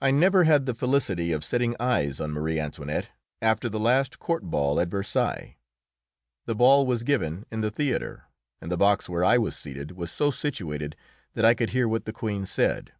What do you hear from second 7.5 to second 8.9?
in the theatre, and the